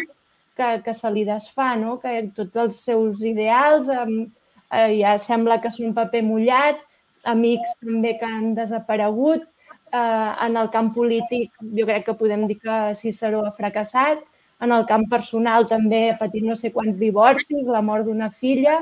[0.57, 1.99] que, que se li desfà, no?
[2.01, 6.81] que tots els seus ideals eh, ja sembla que són paper mullat,
[7.29, 9.45] amics també que han desaparegut,
[9.91, 14.23] eh, en el camp polític jo crec que podem dir que Ciceró ha fracassat,
[14.61, 18.77] en el camp personal també ha patit no sé quants divorcis, la mort d'una filla,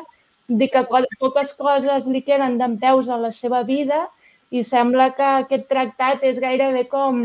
[0.50, 0.84] dir que
[1.20, 4.08] poques coses li queden d'en peus a la seva vida
[4.52, 7.22] i sembla que aquest tractat és gairebé com,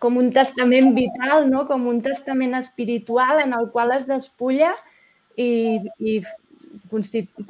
[0.00, 1.66] com un testament vital, no?
[1.68, 4.72] com un testament espiritual en el qual es despulla
[5.36, 6.22] i, i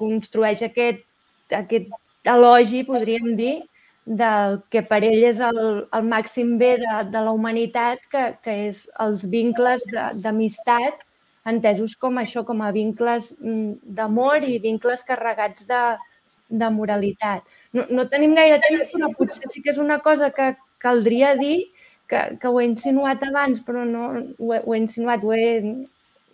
[0.00, 1.04] construeix aquest,
[1.54, 1.88] aquest
[2.26, 3.60] elogi, podríem dir,
[4.04, 5.58] del que per ell és el,
[5.96, 9.84] el màxim bé de, de la humanitat, que, que és els vincles
[10.20, 11.00] d'amistat,
[11.48, 15.82] entesos com això, com a vincles mm, d'amor i vincles carregats de,
[16.48, 17.44] de moralitat.
[17.72, 20.52] No, no tenim gaire temps, però potser sí que és una cosa que
[20.84, 21.70] caldria dir,
[22.08, 25.60] que, que ho he insinuat abans, però no ho he, ho he insinuat, ho he,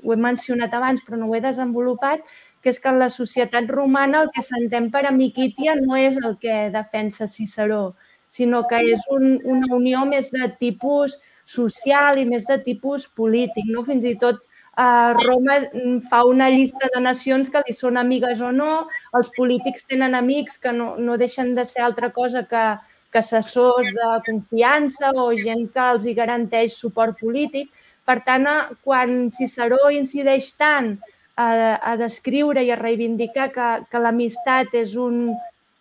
[0.02, 2.26] ho he mencionat abans, però no ho he desenvolupat,
[2.62, 6.36] que és que en la societat romana el que s'entén per amiquítia no és el
[6.40, 7.94] que defensa Ciceró,
[8.28, 13.66] sinó que és un, una unió més de tipus social i més de tipus polític.
[13.66, 13.84] No?
[13.86, 14.44] Fins i tot
[14.80, 18.86] Uh, Roma mm, fa una llista de nacions que li són amigues o no,
[19.18, 22.62] els polítics tenen amics que no, no deixen de ser altra cosa que,
[23.12, 27.68] que assessors de confiança o gent que els hi garanteix suport polític.
[28.06, 30.94] Per tant, eh, quan Ciceró incideix tant
[31.40, 35.32] a, a descriure i a reivindicar que, que l'amistat és un,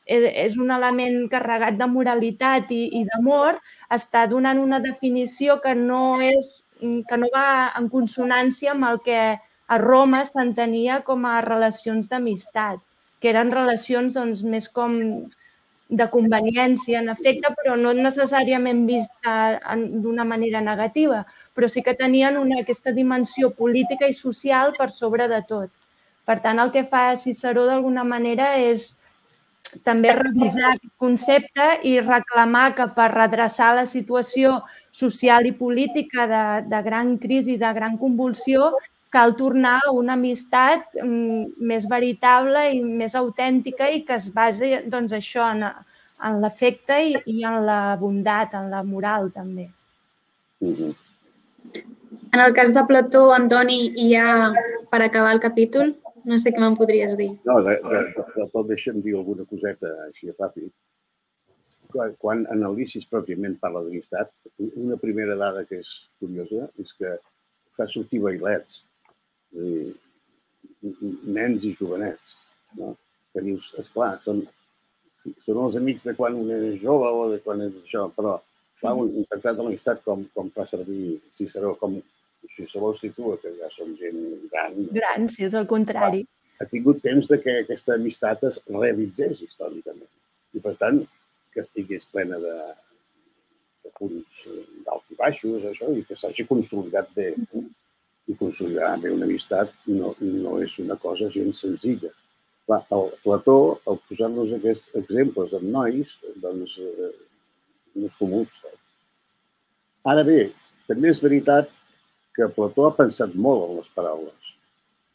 [0.10, 3.60] és un element carregat de moralitat i, i d'amor,
[3.94, 9.20] està donant una definició que no és que no va en consonància amb el que
[9.40, 12.80] a Roma s'entenia com a relacions d'amistat,
[13.20, 14.96] que eren relacions doncs, més com
[15.90, 19.36] de conveniència, en efecte, però no necessàriament vista
[19.76, 21.24] d'una manera negativa,
[21.60, 25.68] però sí que tenien una, aquesta dimensió política i social per sobre de tot.
[26.24, 28.94] Per tant, el que fa Ciceró d'alguna manera és
[29.84, 34.62] també revisar aquest concepte i reclamar que per redreçar la situació
[35.02, 38.72] social i política de, de gran crisi, de gran convulsió,
[39.12, 44.86] cal tornar a una amistat mm, més veritable i més autèntica i que es base
[44.88, 45.68] doncs, això en,
[46.24, 49.68] en l'efecte i, i en la bondat, en la moral també.
[50.64, 51.09] Mm -hmm.
[52.32, 54.52] En el cas de Plató, Antoni, hi ha,
[54.92, 55.96] per acabar el capítol,
[56.30, 57.32] no sé què me'n podries dir.
[57.48, 60.70] No, de, de, de, de tot deixa'm dir alguna coseta així ràpid
[62.22, 64.30] quan analisis pròpiament parla d'amistat,
[64.78, 65.90] una primera dada que és
[66.22, 67.16] curiosa és que
[67.78, 68.84] fa sortir bailets,
[69.54, 69.96] dir,
[71.26, 72.36] nens i jovenets,
[72.78, 72.94] no?
[73.34, 74.44] que dius, esclar, són,
[75.46, 78.38] són els amics de quan un és jove o de quan és això, però
[78.80, 81.98] fa un, un tractat de l'amistat com, com fa servir Ciceró, com
[82.56, 84.20] Ciceró situa que ja som gent
[84.52, 84.76] gran.
[84.96, 86.26] Gran, si és el contrari.
[86.60, 90.10] Ha tingut temps de que aquesta amistat es realitzés històricament.
[90.58, 91.04] I per tant,
[91.54, 92.56] que estigués plena de,
[93.86, 94.46] de punts
[94.86, 97.34] d'alt i baixos, això, i que s'hagi consolidat bé.
[98.30, 102.12] i consolidar bé una amistat no, no és una cosa gens senzilla.
[102.68, 103.56] Clar, el Plató,
[103.90, 106.12] al posar-nos aquests exemples amb nois,
[106.44, 107.10] doncs eh,
[107.96, 108.44] no és comú.
[110.14, 110.52] Ara bé,
[110.86, 111.74] també és veritat
[112.40, 114.52] que Plató ha pensat molt en les paraules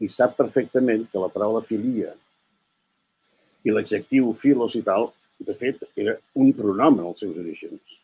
[0.05, 2.11] i sap perfectament que la paraula filia
[3.64, 5.09] i l'adjectiu filos i tal,
[5.41, 7.95] de fet, era un pronom en els seus orígens.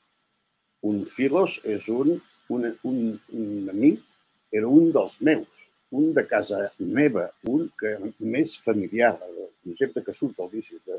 [0.88, 2.14] Un filos és un,
[2.48, 3.02] un, un,
[3.42, 4.00] un amic,
[4.56, 7.92] era un dels meus, un de casa meva, un que
[8.24, 10.96] més familiar, el concepte que surt al vici, que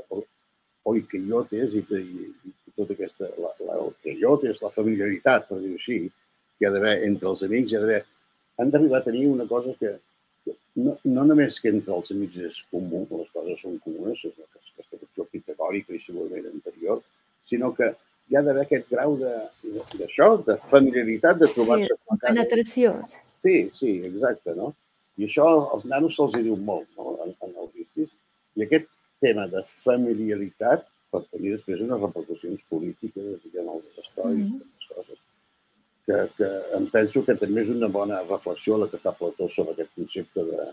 [0.92, 4.62] oi que jo és i, i, i tota aquesta, la, la, el que jo és
[4.62, 6.04] la familiaritat, per dir-ho així,
[6.62, 8.02] que hi ha d'haver entre els amics, hi ha d'haver...
[8.62, 9.96] Han d'arribar a tenir una cosa que,
[10.46, 10.54] que
[10.86, 15.00] no, no només que entre els amics és comú, les coses són comunes, és aquesta
[15.00, 17.02] qüestió pitagòrica i segurament anterior,
[17.50, 17.90] sinó que
[18.30, 21.98] hi ha d'haver aquest grau d'això, de, de familiaritat, de trobar-se.
[21.98, 22.94] Sí, penetració.
[23.32, 24.70] Sí, sí, exacte, no?
[25.18, 28.14] I això als nanos se'ls diu molt, no?, en, en el vicis.
[28.56, 28.86] I aquest
[29.26, 34.88] tema de familiaritat pot tenir després unes repercussions polítiques, diguem, els històrics, mm -hmm.
[34.94, 35.31] coses,
[36.12, 39.76] que, que em penso que també és una bona reflexió la que fa Plató sobre
[39.76, 40.66] aquest concepte de,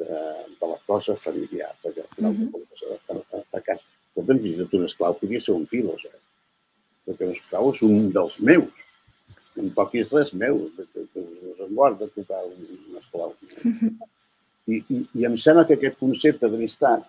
[0.00, 0.18] de,
[0.60, 3.14] de la cosa familiar, perquè al final mm -hmm.
[3.14, 3.84] a, a, a casa.
[4.14, 6.22] Però fins i tot un esclau podria ser un filòsof, eh?
[7.06, 8.84] perquè l'esclau és un dels meus.
[9.60, 12.60] En poc és res meu, que us en guard de tocar un,
[12.90, 13.32] un esclau.
[14.66, 17.04] I, i, I em sembla que aquest concepte d'amistat,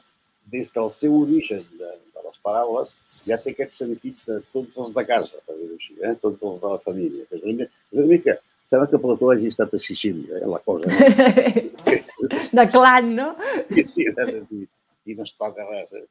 [0.51, 1.86] des del seu origen de,
[2.47, 2.95] paraules,
[3.27, 6.13] ja té aquest sentit de tots els de casa, per dir-ho així, eh?
[6.23, 7.27] tots els de la família.
[7.27, 8.37] És una, mica, és una mica,
[8.71, 10.51] sembla que Plató hagi estat a Sicília, eh?
[10.53, 10.91] la cosa.
[10.91, 11.97] No?
[12.59, 13.27] de clan, no?
[13.71, 14.07] Sí, sí,
[15.07, 15.93] i no es toca res.
[15.93, 16.05] Eh?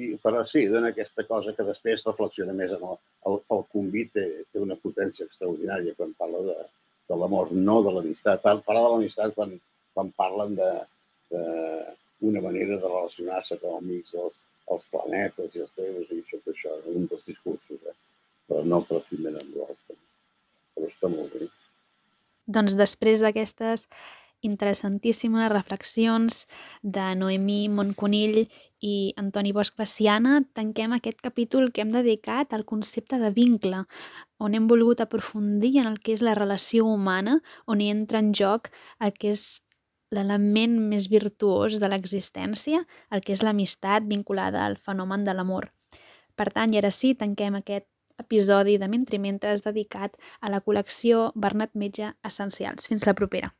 [0.00, 4.12] I, però sí, dona aquesta cosa que després reflexiona més en el, el, el convit
[4.14, 6.58] té, té una potència extraordinària quan parla de,
[7.10, 8.44] de l'amor, no de l'amistat.
[8.44, 9.56] Parla de l'amistat quan,
[9.96, 10.70] quan parlen de,
[11.34, 11.42] de
[12.28, 14.38] una manera de relacionar-se com amics dels,
[14.70, 17.96] els planetes i els teus i tot això, un dels discursos, eh?
[18.48, 19.98] però no primera amb l'altre.
[20.74, 21.50] Però està molt bé.
[22.50, 23.86] Doncs després d'aquestes
[24.46, 26.46] interessantíssimes reflexions
[26.82, 28.40] de Noemí Montconill
[28.80, 33.84] i Antoni Bosch Baciana, tanquem aquest capítol que hem dedicat al concepte de vincle,
[34.40, 38.32] on hem volgut aprofundir en el que és la relació humana, on hi entra en
[38.32, 38.72] joc
[39.36, 39.60] és
[40.10, 45.70] l'element més virtuós de l'existència, el que és l'amistat vinculada al fenomen de l'amor.
[46.36, 47.86] Per tant, i ara sí, tanquem aquest
[48.20, 52.90] episodi de Mentrimentes dedicat a la col·lecció Bernat Metge Essencials.
[52.90, 53.54] Fins la propera.